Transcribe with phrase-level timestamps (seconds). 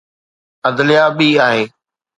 [0.67, 1.63] عدليه ٻي آهي.